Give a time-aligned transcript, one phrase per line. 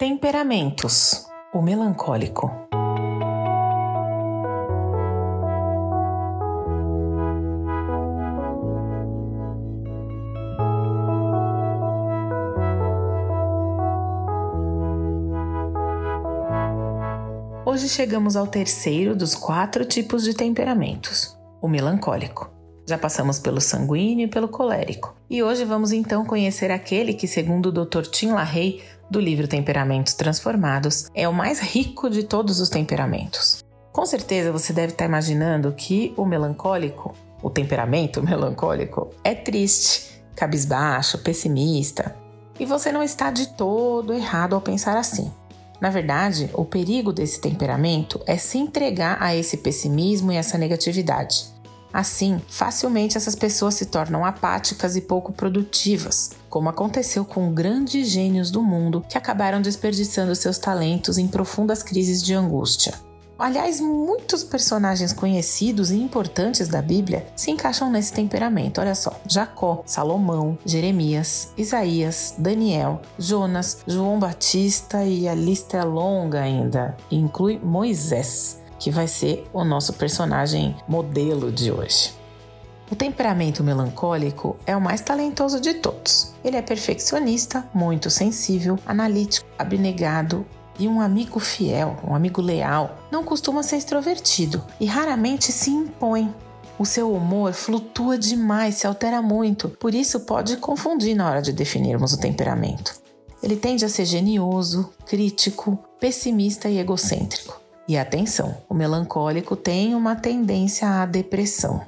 [0.00, 2.50] Temperamentos: o melancólico.
[17.66, 22.50] Hoje chegamos ao terceiro dos quatro tipos de temperamentos, o melancólico.
[22.88, 25.14] Já passamos pelo sanguíneo e pelo colérico.
[25.28, 28.06] E hoje vamos então conhecer aquele que, segundo o Dr.
[28.06, 33.64] Tim LaHaye, do livro Temperamentos Transformados, é o mais rico de todos os temperamentos.
[33.92, 41.18] Com certeza você deve estar imaginando que o melancólico, o temperamento melancólico, é triste, cabisbaixo,
[41.18, 42.16] pessimista.
[42.58, 45.32] E você não está de todo errado ao pensar assim.
[45.80, 51.46] Na verdade, o perigo desse temperamento é se entregar a esse pessimismo e essa negatividade.
[51.92, 58.50] Assim, facilmente essas pessoas se tornam apáticas e pouco produtivas, como aconteceu com grandes gênios
[58.50, 62.94] do mundo que acabaram desperdiçando seus talentos em profundas crises de angústia.
[63.40, 68.82] Aliás, muitos personagens conhecidos e importantes da Bíblia se encaixam nesse temperamento.
[68.82, 76.42] Olha só: Jacó, Salomão, Jeremias, Isaías, Daniel, Jonas, João Batista e a lista é longa
[76.42, 76.94] ainda.
[77.10, 82.18] Inclui Moisés que vai ser o nosso personagem modelo de hoje.
[82.90, 86.34] O temperamento melancólico é o mais talentoso de todos.
[86.42, 90.44] Ele é perfeccionista, muito sensível, analítico, abnegado
[90.76, 92.98] e um amigo fiel, um amigo leal.
[93.12, 96.34] Não costuma ser extrovertido e raramente se impõe.
[96.78, 101.52] O seu humor flutua demais, se altera muito, por isso pode confundir na hora de
[101.52, 102.98] definirmos o temperamento.
[103.42, 107.59] Ele tende a ser genioso, crítico, pessimista e egocêntrico.
[107.90, 111.82] E atenção, o melancólico tem uma tendência à depressão.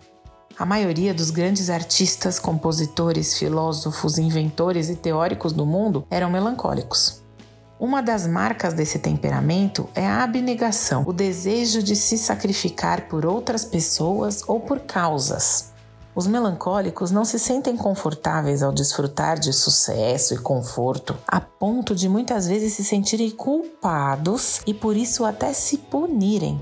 [0.59, 7.23] A maioria dos grandes artistas, compositores, filósofos, inventores e teóricos do mundo eram melancólicos.
[7.79, 13.65] Uma das marcas desse temperamento é a abnegação, o desejo de se sacrificar por outras
[13.65, 15.72] pessoas ou por causas.
[16.15, 22.07] Os melancólicos não se sentem confortáveis ao desfrutar de sucesso e conforto, a ponto de
[22.07, 26.61] muitas vezes se sentirem culpados e por isso até se punirem.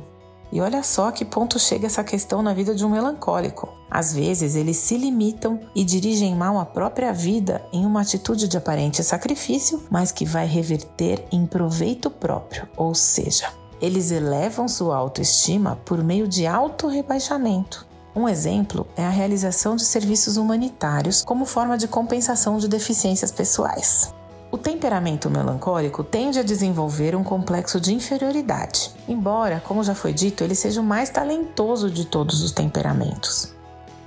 [0.52, 3.68] E olha só que ponto chega essa questão na vida de um melancólico.
[3.90, 8.56] Às vezes eles se limitam e dirigem mal a própria vida em uma atitude de
[8.56, 15.76] aparente sacrifício, mas que vai reverter em proveito próprio, ou seja, eles elevam sua autoestima
[15.84, 17.89] por meio de auto-rebaixamento.
[18.14, 24.12] Um exemplo é a realização de serviços humanitários como forma de compensação de deficiências pessoais.
[24.50, 30.42] O temperamento melancólico tende a desenvolver um complexo de inferioridade, embora, como já foi dito,
[30.42, 33.54] ele seja o mais talentoso de todos os temperamentos.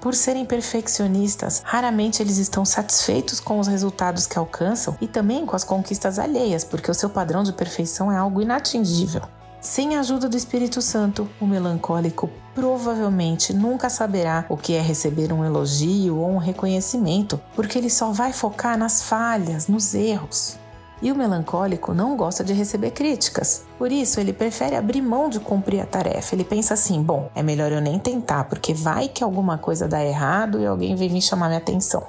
[0.01, 5.55] Por serem perfeccionistas, raramente eles estão satisfeitos com os resultados que alcançam e também com
[5.55, 9.21] as conquistas alheias, porque o seu padrão de perfeição é algo inatingível.
[9.63, 15.31] Sem a ajuda do Espírito Santo, o melancólico provavelmente nunca saberá o que é receber
[15.31, 20.59] um elogio ou um reconhecimento, porque ele só vai focar nas falhas, nos erros.
[21.01, 23.63] E o melancólico não gosta de receber críticas.
[23.77, 26.35] Por isso, ele prefere abrir mão de cumprir a tarefa.
[26.35, 30.03] Ele pensa assim: bom, é melhor eu nem tentar, porque vai que alguma coisa dá
[30.03, 32.05] errado e alguém vem vir chamar minha atenção.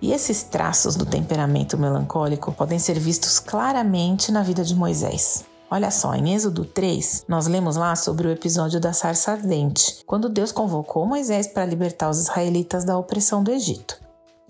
[0.00, 5.44] E esses traços do temperamento melancólico podem ser vistos claramente na vida de Moisés.
[5.68, 10.28] Olha só, em Êxodo 3, nós lemos lá sobre o episódio da sarça ardente, quando
[10.28, 13.98] Deus convocou Moisés para libertar os israelitas da opressão do Egito.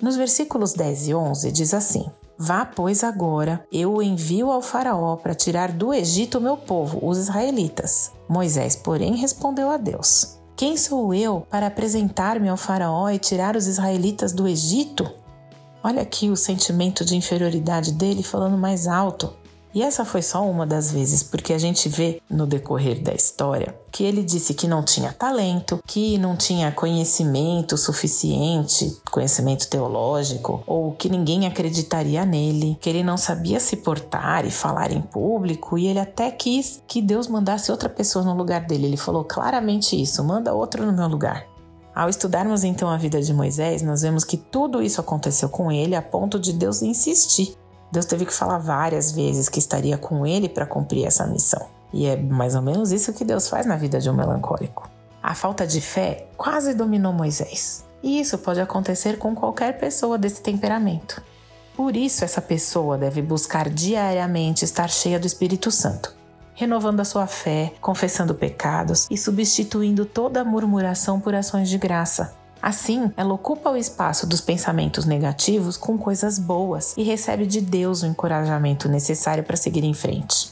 [0.00, 2.04] Nos versículos 10 e 11 diz assim:
[2.38, 6.98] Vá, pois, agora, eu o envio ao Faraó para tirar do Egito o meu povo,
[7.02, 8.12] os israelitas.
[8.28, 13.66] Moisés, porém, respondeu a Deus: Quem sou eu para apresentar-me ao Faraó e tirar os
[13.66, 15.10] israelitas do Egito?
[15.82, 19.32] Olha aqui o sentimento de inferioridade dele falando mais alto.
[19.76, 23.78] E essa foi só uma das vezes, porque a gente vê no decorrer da história
[23.92, 30.92] que ele disse que não tinha talento, que não tinha conhecimento suficiente, conhecimento teológico, ou
[30.92, 35.88] que ninguém acreditaria nele, que ele não sabia se portar e falar em público, e
[35.88, 38.86] ele até quis que Deus mandasse outra pessoa no lugar dele.
[38.86, 41.46] Ele falou claramente isso: manda outro no meu lugar.
[41.94, 45.94] Ao estudarmos então a vida de Moisés, nós vemos que tudo isso aconteceu com ele
[45.94, 47.54] a ponto de Deus insistir
[47.90, 51.66] Deus teve que falar várias vezes que estaria com ele para cumprir essa missão.
[51.92, 54.90] E é mais ou menos isso que Deus faz na vida de um melancólico.
[55.22, 57.84] A falta de fé quase dominou Moisés.
[58.02, 61.22] E isso pode acontecer com qualquer pessoa desse temperamento.
[61.76, 66.14] Por isso, essa pessoa deve buscar diariamente estar cheia do Espírito Santo,
[66.54, 72.34] renovando a sua fé, confessando pecados e substituindo toda murmuração por ações de graça.
[72.66, 78.02] Assim, ela ocupa o espaço dos pensamentos negativos com coisas boas e recebe de Deus
[78.02, 80.50] o encorajamento necessário para seguir em frente.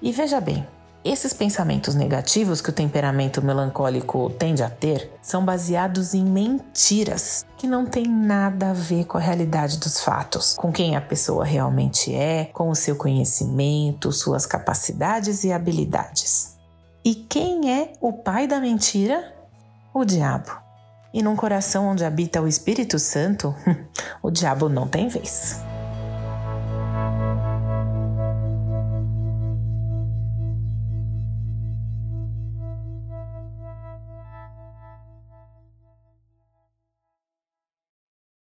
[0.00, 0.66] E veja bem,
[1.04, 7.66] esses pensamentos negativos que o temperamento melancólico tende a ter são baseados em mentiras que
[7.66, 12.14] não têm nada a ver com a realidade dos fatos, com quem a pessoa realmente
[12.14, 16.56] é, com o seu conhecimento, suas capacidades e habilidades.
[17.04, 19.34] E quem é o pai da mentira?
[19.92, 20.69] O diabo.
[21.12, 23.54] E num coração onde habita o Espírito Santo,
[24.22, 25.69] o diabo não tem vez.